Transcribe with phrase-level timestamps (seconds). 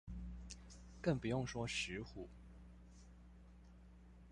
[0.99, 2.27] 更不用說石虎